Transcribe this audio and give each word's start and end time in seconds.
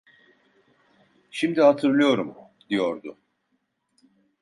"Şimdi 1.31 1.61
hatırlıyorum!" 1.63 2.35
diyordu. 2.69 3.17